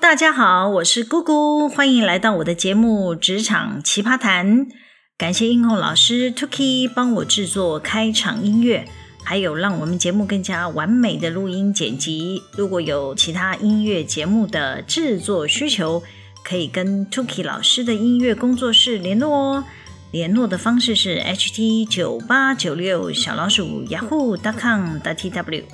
[0.00, 4.66] 大家好，我是姑姑，欢迎来到我的节目《职场奇葩谈》。
[5.16, 8.86] 感谢音控老师 Tuki 帮我制作开场音乐，
[9.24, 12.42] 还有让我们节目更加完美的录音剪辑。
[12.52, 16.02] 如果有其他音乐节目的制作需求，
[16.44, 19.64] 可以跟 Tuki 老师的音乐工作室联络哦。
[20.12, 25.64] 联络的方式是 ht 九八九六小老鼠 yahoo.com.tw。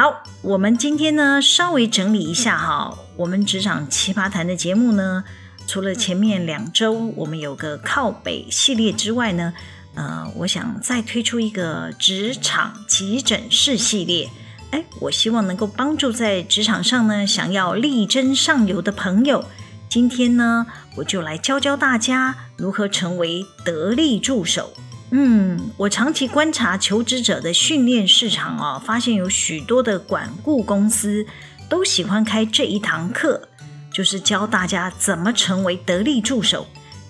[0.00, 5.24] 好，我们今天呢稍微整理一下哈，我们职场奇葩谈的节目呢，
[5.66, 9.52] 除了前面两周我们有个靠北系列之外呢，
[9.94, 14.30] 呃，我想再推出一个职场急诊室系列。
[14.70, 19.44] 哎，我希望能够帮助在职场上呢想要力争上游的朋友。
[19.90, 24.72] 今天呢，我就来教教大家如何成为得力助手。
[25.12, 31.26] 嗯，我长期观察求职者的训练市场哦，发现有许多的管顾公司
[31.68, 33.48] 都喜欢开这一堂课，
[33.92, 36.68] 就是教大家怎么成为得力助手。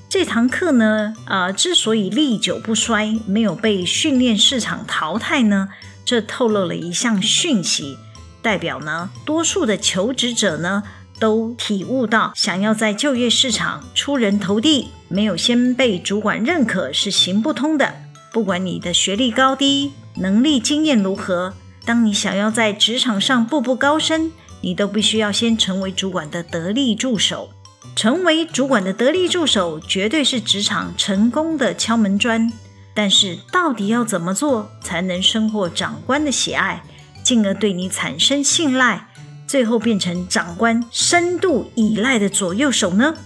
[0.09, 5.69] 这堂课呢，呃，之所以历久不衰，没有被训练市场淘汰呢，
[6.05, 7.99] 这透露了一项讯息，
[8.41, 10.83] 代表呢，多数的求职者呢。
[11.21, 17.95] 都体悟到，想要在就业市场出人头地，没有先被主管认可是行不通的。
[18.33, 21.53] 不管你的学历高低、能力经验如何，
[21.85, 27.51] 当你想要在职场上步步高升，你都必须要先成为主管的得力助手。
[27.97, 32.51] 成为主管的得力助手，绝对是职场成功的敲门砖。
[32.95, 36.83] 但是，到底要怎么做才能深获长官的喜爱，
[37.23, 39.09] 进而对你产生信赖？
[39.51, 43.17] 最后变成长官深度依赖的左右手呢？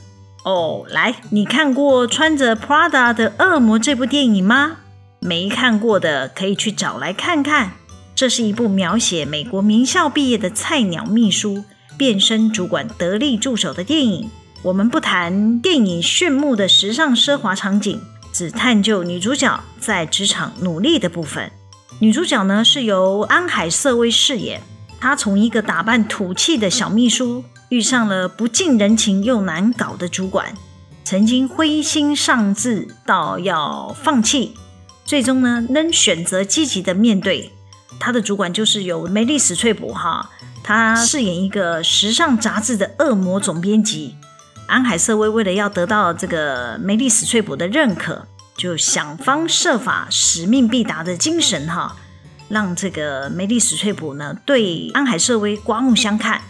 [0.42, 4.78] 哦，来，你看过穿着 Prada 的恶魔这部电影吗？
[5.20, 7.72] 没看过的可以去找来看看。
[8.14, 11.62] 这是一部描写美国名校毕业的菜鸟秘书
[11.98, 14.30] 变身主管得力助手的电影。
[14.62, 18.00] 我们不谈电影炫目的时尚奢华场景，
[18.32, 21.52] 只探究女主角在职场努力的部分。
[21.98, 24.62] 女主角呢，是由安海瑟薇饰演。
[25.04, 30.54] 他从一个打扮土气的小秘书，遇上了不近人情又难搞的主管，
[31.04, 34.54] 曾经灰心丧志到要放弃，
[35.04, 37.52] 最终呢，仍选择积极的面对。
[38.00, 40.30] 他的主管就是由梅丽史翠普哈，
[40.62, 44.16] 他饰演一个时尚杂志的恶魔总编辑。
[44.68, 48.26] 安海瑟薇为了要得到这个梅丽史翠普的认可，
[48.56, 51.94] 就想方设法，使命必达的精神哈。
[52.48, 56.42] 让这个梅丽史翠普呢对安海瑟薇刮目相看，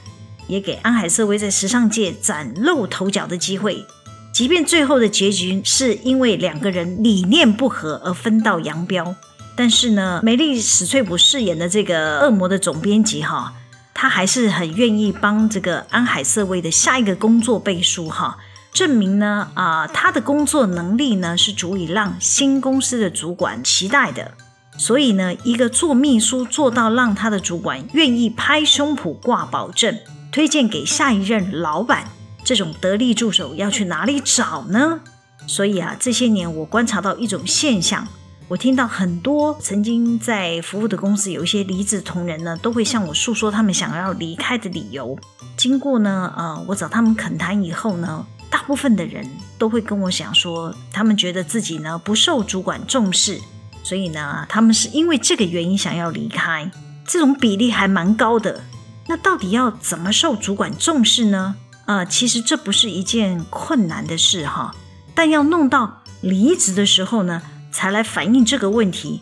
[0.47, 3.87] 也给安海瑟薇在时尚界崭露头角的机会。
[4.33, 9.15] 即便最后的结局是因为两个人理念不合而分道扬镳，
[9.55, 13.55] 但是呢，梅丽史翠普饰演的这个恶魔的总编辑哈，
[13.95, 18.37] 他还是很愿意帮这个安海瑟薇的下一个工作背书哈，
[18.73, 24.33] 证明呢啊、呃，他的工作能力呢是足以让新公司的主管期待的。
[24.77, 29.97] 所以呢，一个做秘书做到让他的主管愿意拍胸脯挂保证，
[30.33, 32.09] 推荐给下一任老板，
[32.43, 35.01] 这种得力助手要去哪里找呢？
[35.47, 38.07] 所以啊，这些年我观察到一种现象，
[38.49, 45.17] 我听到很多曾经在服务的公司有一些离职同仁呢，都会向我诉说他们想要离开的理由。
[45.57, 49.25] 经过呢，呃，我找他们恳谈以后呢，大部分的人
[49.57, 53.39] 都会跟我讲说，他们觉得自己呢不受主管重视。
[53.85, 56.69] 所以呢，他们是因为这个原因想要离开，
[57.07, 58.65] 这种比例还蛮高的。
[59.07, 61.55] 那到底要怎么受主管重视呢？
[61.85, 64.75] 呃，其实这不是一件困难的事哈，
[65.15, 69.21] 但要弄到离职的时候呢，才来反映这个问题。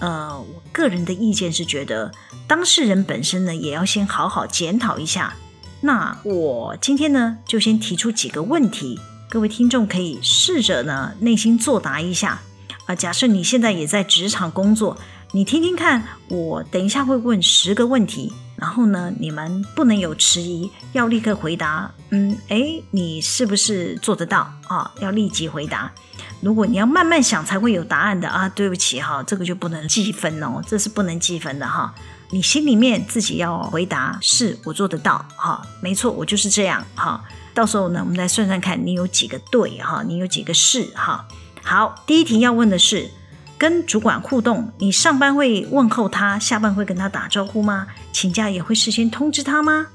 [0.00, 2.10] 呃，我个人的意见是觉得，
[2.46, 5.34] 当事人本身呢，也要先好好检讨一下。
[5.82, 8.98] 那我今天呢，就先提出几个问题，
[9.28, 12.40] 各位听众可以试着呢，内心作答一下。
[12.88, 14.96] 啊，假设你现在也在职场工作，
[15.32, 21.92] 你听听看，我等一下会问十个问题，然后呢，你们不能有迟疑，要立刻回答。
[22.08, 24.90] 嗯，诶，你是不是做得到啊？
[25.02, 25.92] 要立即回答。
[26.40, 31.94] 如果你要慢慢想才会有答案的啊，对不起哈，这个就不能计分哦，这是不能计分的哈。
[32.30, 37.22] 你心里面自己要回答，是我做得到哈，没错，我就是这样哈。
[37.52, 41.28] 到时候呢，我们再算算看你有几个对哈，你有几个是哈。
[41.70, 43.10] 好，第一题要问的是，
[43.58, 47.88] 跟主管互动，你上班会问候他，下班会跟他打招呼吗？
[48.10, 49.88] 请假也会事先通知他吗？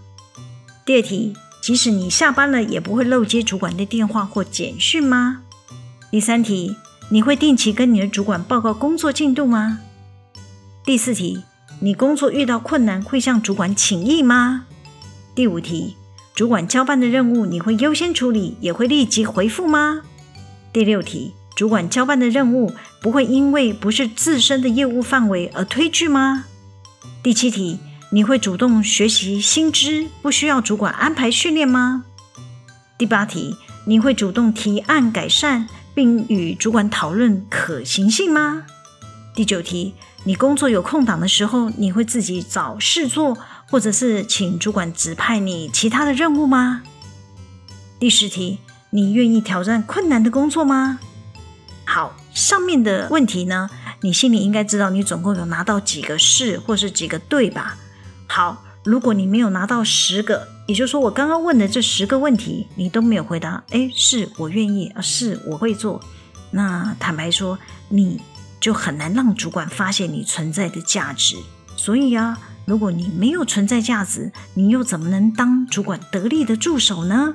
[0.85, 5.41] 第二题，即使你下班了，也不会漏接主管的电话或简讯吗？
[6.11, 6.77] 第三题，
[7.09, 9.79] 你会定期跟你的主管报告工作进度吗？
[10.85, 11.43] 第四题，
[11.79, 14.65] 你工作遇到困难会向主管请益吗？
[15.33, 15.97] 第五题，
[16.35, 20.03] 主管交办的任务，你会优先处理，也会立即回复吗？
[20.71, 26.45] 第六题，主管交办的任务不会因为不是自身的业务范围而推拒吗？
[27.21, 27.79] 第七题，
[28.11, 32.05] 你会主动学习新知，不需要主管安排训练吗？
[32.97, 33.55] 第八题，
[33.85, 38.63] 你会主动提案改善，并与主管讨论可行性吗？
[39.35, 43.37] 第九题，你工作有空档的时候，你会自己找事做，
[43.69, 46.83] 或者是请主管指派你其他的任务吗？
[47.99, 48.59] 第十题，
[48.89, 50.99] 你愿意挑战困难的工作吗？
[51.93, 53.69] 好，上面的问题呢，
[54.01, 57.77] 你心里应该知道，你总共有拿到几个是或是几个对吧？
[58.25, 60.47] 好，如果你没有拿到十个。
[60.65, 63.63] 也就是说，我刚刚问的这十个问题，你都没有回答。
[63.69, 66.01] 诶，是我愿意啊，是我会做。
[66.49, 67.59] 那坦白说，
[67.89, 68.19] 你
[68.59, 71.35] 就很难让主管发现你存在的价值。
[71.75, 77.31] 所以啊，如果你没有存在价值，你又怎么能当主管得力的助手呢？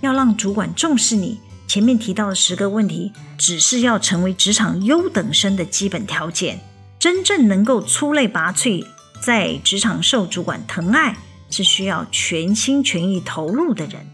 [0.00, 6.60] 要让主管重视你，前面提到的十个问题，只是要成为职场优等生的基本条件。
[6.98, 8.84] 真正能够出类拔萃，
[9.20, 11.16] 在职场受主管疼爱。
[11.48, 14.04] 是需要全心全意投入的人，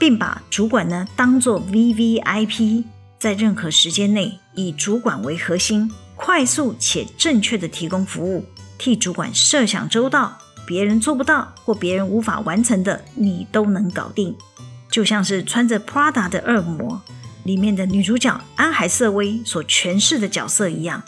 [0.00, 2.84] 并把主管呢当做 VVIP，
[3.18, 8.42] 在任何时间内以主管为核心，快速且正确的提供服务，
[8.78, 14.34] 替主管设想周到，别人做不到或别人无法完成的，你都能搞定。
[14.90, 17.00] 就像是穿着 Prada 的恶魔
[17.44, 21.02] 里面的女主角安海瑟薇所诠释的角色一样，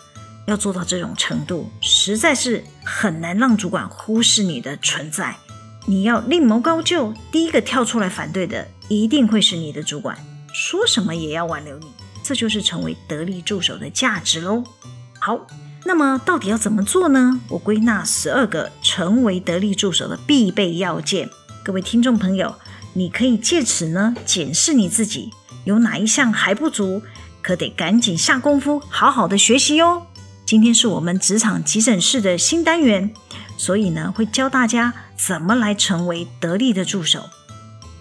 [0.46, 5.36] 要做到这种程度，实在是很难让主管忽视你的存在。
[5.86, 10.16] 你要另谋高就，第一个跳出来反对的一定会是你的主管，
[10.52, 11.86] 说什么也要挽留你，
[12.22, 14.62] 这就是成为得力助手的价值喽。
[15.18, 15.46] 好，
[15.84, 17.40] 那么到底要怎么做呢？
[17.48, 21.28] 我归纳十二个成为得力助手的必备要件。
[21.64, 22.54] 各位听众朋友，
[22.92, 25.30] 你可以借此呢检视你自己
[25.64, 27.02] 有哪一项还不足，
[27.42, 30.06] 可得赶紧下功夫，好好的学习哟。
[30.44, 33.12] 今天是我们职场急诊室的新单元。
[33.56, 37.28] 所以呢，会教大家怎么来成为得力的助手。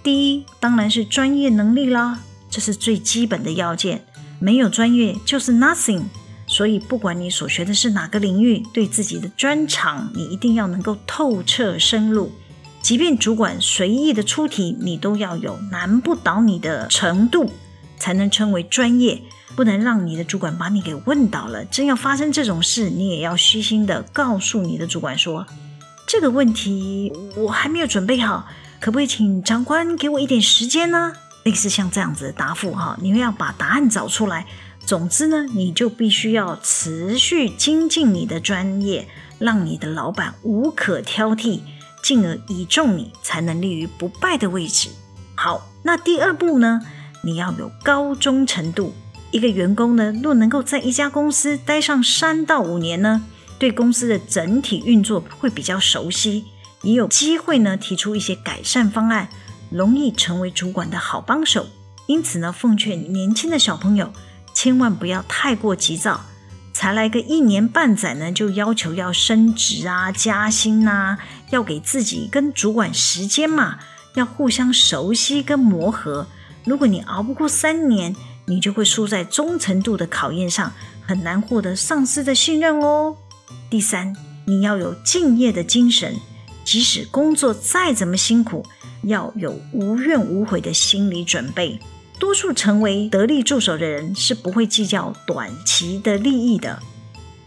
[0.01, 2.19] 第一，当然是专业能力啦，
[2.49, 4.05] 这是最基本的要件。
[4.39, 6.03] 没有专业就是 nothing。
[6.47, 12.31] 所以，不管你所学的是哪个领域，对自己的专长，你一定要能够透彻深入。
[12.81, 17.51] 即便主管随意的出题，你都要有难不倒你的程度，
[17.97, 19.21] 才能称为专业。
[19.55, 21.65] 不能让你的主管把你给问倒了。
[21.65, 25.45] 真要发生这种事，你也要虚心的告诉你的主管说
[26.07, 28.47] ：“这个问题我还没有准备好，
[28.79, 34.45] 可不可以请长官给我一点时间呢？”类似像这样子的答复哈，你要把答案找出来。
[34.85, 39.07] 总之呢，你就必须要持续精进你的专业，
[39.39, 41.59] 让你的老板无可挑剔，
[42.03, 44.89] 进而倚重你，才能立于不败的位置。
[45.35, 46.81] 好，那第二步呢，
[47.23, 48.93] 你要有高忠诚度。
[49.31, 53.23] 一个员工呢，若能够在一家公司待上三到五年呢，
[53.57, 56.45] 对公司的整体运作会比较熟悉，
[56.81, 59.29] 也有机会呢提出一些改善方案，
[59.69, 61.67] 容易成为主管的好帮手。
[62.07, 64.11] 因此呢，奉劝年轻的小朋友
[64.53, 66.25] 千万不要太过急躁，
[66.79, 71.17] 才来个一年半载呢，就要求要升职啊、加薪啊，
[71.49, 73.79] 要给自己跟主管时间嘛，
[74.15, 76.25] 要互相熟悉跟磨合。
[76.63, 78.15] 如果你熬不过三年，
[78.45, 80.71] 你就会输在忠诚度的考验上，
[81.05, 83.17] 很难获得上司的信任哦。
[83.69, 84.15] 第三，
[84.45, 86.15] 你要有敬业的精神，
[86.63, 88.65] 即使工作再怎么辛苦，
[89.03, 91.77] 要有无怨无悔的心理准备。
[92.19, 96.79] 多数成为得力助手的人是不会计较短期的利益的。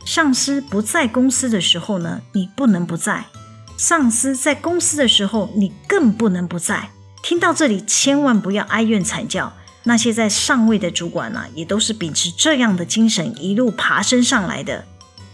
[0.04, 3.26] 上司不在公司的时候呢，你不能不在；
[3.76, 6.90] 上司在公司的时候，你更不能不在。
[7.22, 9.52] 听到这里，千万不要哀怨惨叫。
[9.84, 14.84] 那些在上位的主管呢、也都是秉持这样的精神一路爬升上来的。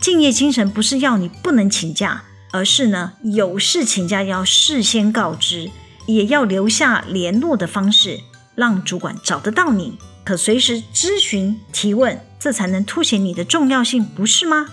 [0.00, 5.70] 敬业精神不是要你不能请假，而是呢，有事请假要事先告知，
[6.06, 8.20] 也要留下联络的方式，
[8.58, 14.66] 让主管找得到你，可随时咨询提问，这才能凸显你的重要性，不是吗？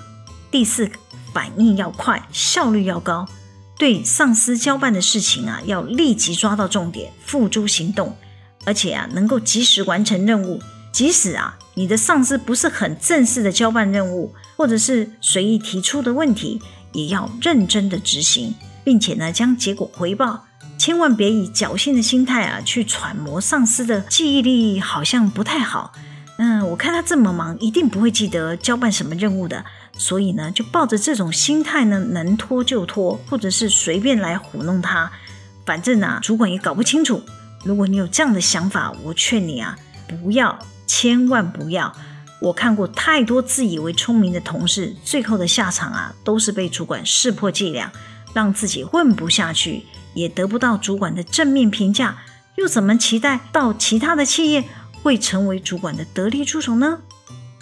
[0.50, 0.90] 第四，
[1.32, 3.28] 反应要快，效率要高，
[3.78, 8.18] 对上司交办的事情啊，要立即抓到重点，付诸行动。
[8.66, 10.60] 而且啊，能够及时完成任务，
[10.92, 16.60] 即使啊，你的上司不是很正式的交办任务，或者是随意提出的问题，
[16.92, 20.44] 也要认真的执行，并且呢，将结果回报。
[20.78, 25.94] 千万别以侥幸的心态啊，去揣摩上司的记忆力好像不太好。
[26.38, 29.64] 嗯，我看他这么忙，一定不会记得交办什么任务的。
[29.98, 35.10] 所以呢，就抱着这种心态呢，能拖就拖，或者是随便来糊弄他。
[35.66, 37.24] 反正啊，主管也搞不清楚。
[37.64, 39.78] 如果你有这样的想法，我劝你啊，
[40.08, 41.96] 不要，千万不要。
[42.42, 47.90] 我看过太多自以为聪明的同事，最后的下场啊，都是被主管识破伎俩，
[48.34, 49.86] 让自己混不下去，
[50.16, 52.18] 也得不到主管的正面评价，
[52.56, 54.64] 又怎么期待到其他的企业
[55.04, 57.02] 会成为主管的得力助手呢？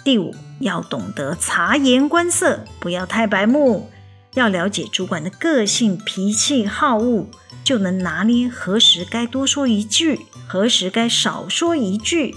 [0.02, 3.90] 第五，要懂得察言观色，不要太白目，
[4.34, 7.26] 要了解主管的个性、脾气、好恶，
[7.62, 12.34] 就能拿捏何时该多说一句，何时该少说一句。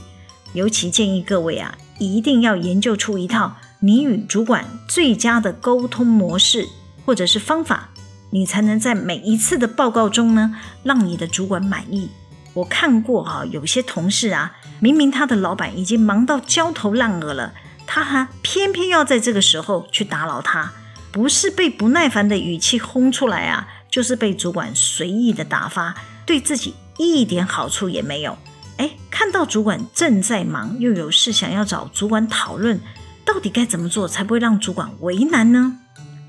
[0.53, 6.65] 尤其建议各位啊，一定要研究出一套你与主管最佳的沟通模式
[7.05, 7.89] 或者是方法，
[8.29, 12.09] 你才能在每一次的报告中呢，让你的主管满意。
[12.53, 17.53] 我看过哈、有些同事啊，明明他的老板已经忙到焦头烂额了，
[17.85, 20.73] 他还偏偏要在这个时候去打扰他，
[21.11, 28.37] 不是被不耐烦的语气轰出来啊，就是被主管随意的打发，对自己一点好处也没有。
[28.77, 32.79] 哎，看到主管正在忙，又有事想要找主管讨论，
[33.23, 35.79] 到底该怎么做才不会让主管为难呢？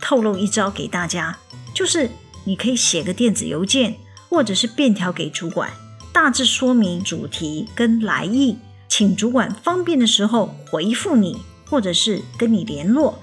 [0.01, 1.39] 透露一招给大家，
[1.79, 2.11] 就是
[2.43, 3.95] 你可以写个电子邮件，
[4.29, 5.71] 或者是便条给主管，
[6.13, 8.59] 大致说明主题跟来意，
[8.89, 11.39] 请主管方便的时候回复你，
[11.71, 13.21] 或者是跟你联络。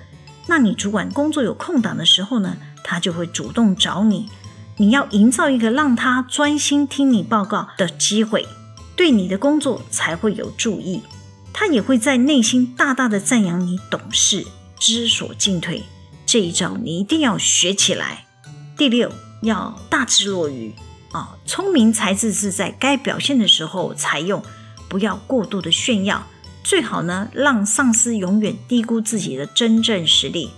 [0.47, 4.29] 那你主管工作有空档的时候呢，他就会主动找你。
[4.77, 8.47] 你要营造一个让他专心听你报告的机会。
[8.95, 11.01] 对你的工作才会有助益，
[11.51, 14.47] 他也会在内心大大的赞扬你懂事、
[14.79, 15.83] 知所进退。
[16.25, 18.21] 这一招你一定要学起来。
[18.77, 19.09] 第六，
[19.41, 20.73] 要大智若愚
[21.13, 24.43] 啊，聪明才智是在该表现的时候才用，
[24.89, 26.27] 不要过度的炫耀。
[26.61, 30.51] 最好呢，让上司永远低估自己的真正实力。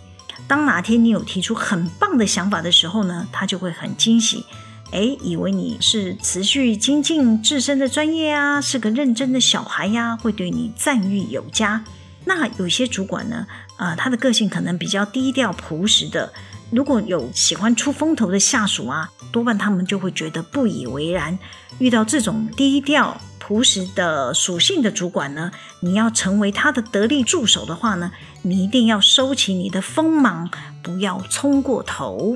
[0.48, 4.46] 当哪天你有提出很棒的想法的时候呢，他就会很惊喜。
[4.92, 11.84] 诶，以为你是持续精进自身的专业啊，是个认真的小孩呀，会对你赞誉有加。
[12.26, 13.46] 那有些主管呢，
[13.78, 16.34] 呃，他的个性可能比较低调朴实的，
[16.70, 21.38] 如果有喜欢出风头的下属啊，多半他们就会觉得不以为然。
[21.80, 30.50] 遇到这种低调朴实的属性的主管呢，你要成为他的得力助手的话呢，你一定要收起你的锋芒，
[30.82, 32.36] 不要冲过头。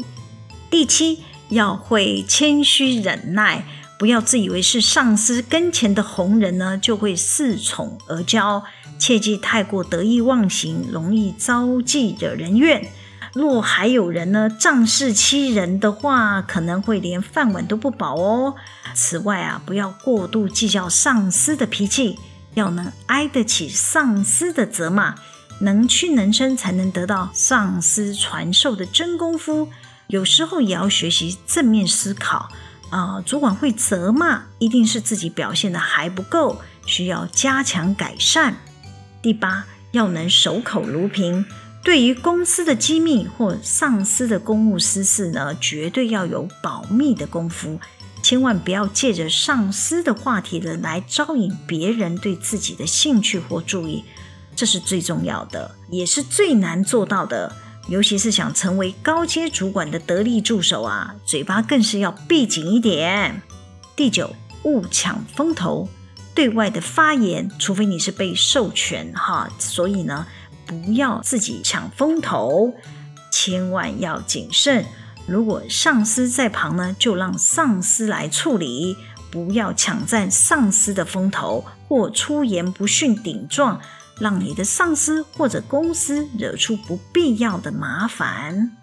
[0.70, 1.20] 第七。
[1.52, 3.66] 要会谦虚忍耐，
[4.00, 8.64] 不要自以为是上司跟前的红人呢，就会恃宠而骄。
[8.98, 12.90] 切忌太过得意忘形，容易招忌惹人怨。
[13.34, 18.56] 若还有人呢仗势欺人的话，可能会连饭碗都不保哦。
[18.94, 22.20] 此外啊，不要过度计较上司的脾气，
[22.56, 25.16] 要能挨得起上司的责骂，
[25.62, 29.70] 能屈能伸，才能得到上司传授的真功夫。
[30.08, 32.50] 有时候也要学习正面思考
[32.90, 38.58] 啊、主管会责骂，一定是自己表现得还不够，需要加强改善。
[39.22, 41.46] 第八，要能守口如瓶，
[41.84, 47.80] 对于公司的机密或上司的公务私事呢，绝对要有保密的功夫，
[48.22, 54.04] 千万不要借着上司的话题呢来招引别人对自己的兴趣或注意，
[54.56, 57.56] 这是最重要的，也是最难做到的。
[57.88, 63.42] 尤其是想成为高阶主管的得力助手啊，嘴巴更是要闭紧一点。
[63.96, 65.90] 第九，勿抢风头，
[66.36, 70.28] 对外的发言，除非你是被授权哈，所以呢，
[70.66, 72.74] 不要自己抢风头，
[73.32, 74.86] 千万要谨慎。
[75.28, 78.98] 如果上司在旁呢，就让上司来处理，
[79.30, 83.80] 不要抢占上司的风头，或出言不逊顶撞。
[84.20, 88.78] 让你的上司或者公司惹出不必要的麻烦。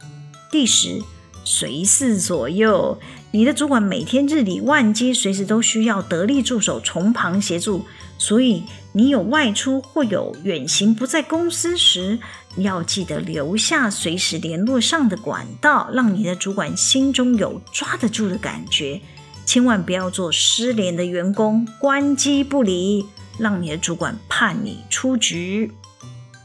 [0.51, 1.01] 第十，
[1.45, 2.99] 随侍左右，
[3.31, 7.85] 你的主管每天日理万机，随时都需要得力助手从旁协助，
[8.19, 8.65] 所以
[8.99, 12.19] 你有外出或有远行不在公司时，
[12.57, 19.01] 要记得留下随时联络上的管道，让你的主管心中有抓得住的感觉。
[19.47, 23.07] 千万不要做失联的员工，关机不离。
[23.39, 25.71] 让你的主管怕你出局。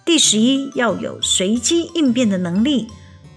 [0.05, 2.87] 第十一，要有随机应变的能力。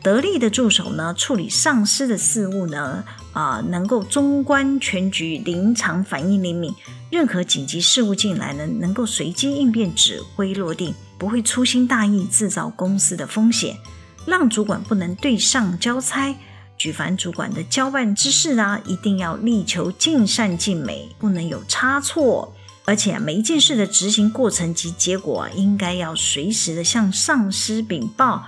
[0.03, 3.03] 得力的助手呢，处理上司的事务呢，
[3.37, 6.75] 啊、能够综观全局，临场反应灵敏。
[7.11, 13.77] 任何紧急事务进来呢，能够随机应变，指挥落定，不会粗心大意，制造公司的风险。
[14.25, 16.35] 让主管不能对上交差。
[16.79, 22.55] 举凡主管的交办之事啊，一定要力求尽善尽美，不能有差错。
[22.87, 28.47] 而且每一件事的执行过程及结果啊，应该要随时的向上司禀报。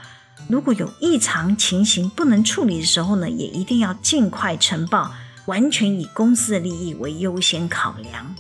[0.49, 5.13] 如果有异常情形不能处理的时候呢，也一定要尽快呈报，
[5.47, 8.35] 完全以公司的利益为优先考量。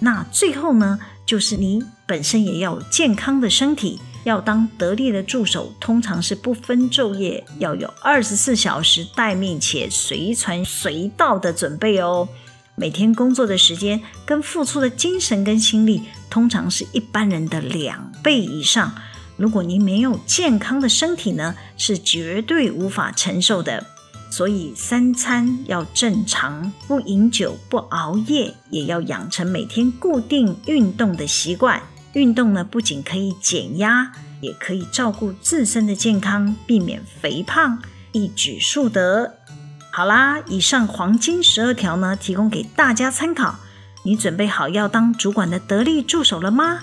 [0.00, 4.00] 那最后呢，就是你本身也要有健康的身体。
[4.24, 12.28] 要当得力的助手，通常是不分昼夜，要有二十四小时待命且随传随到的准备哦。
[12.74, 18.92] 每天工作的时间跟付出的精神跟心力，通常是一般人的两倍以上。
[19.38, 23.86] 如果您没有健康的身体呢，是绝对无法承受的。
[24.30, 31.80] 所以三餐要正常，不饮酒，不熬夜，也要养成每天固定运动的习惯。
[32.12, 37.80] 运动呢，不仅可以减压，也可以照顾自身的健康，避免肥胖，
[38.12, 39.36] 一举数得。
[39.90, 43.60] 好啦，以上黄金十二条呢，提供给大家参考。
[44.02, 46.80] 你准备好要当主管的得力助手了吗？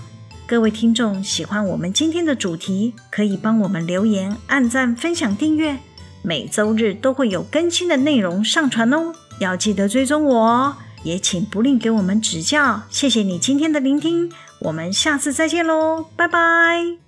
[0.48, 5.80] 各位听众，喜欢我们今天的主题，可以帮我们留言、按赞、分享、订阅。
[6.22, 10.78] 每周日都会有更新的内容上传哦，要记得追踪我哦。
[11.04, 17.05] 也请不吝给我们指教，谢谢你今天的聆听，我们下次再见喽，拜拜。